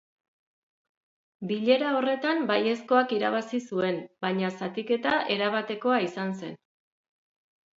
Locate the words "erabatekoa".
5.37-6.01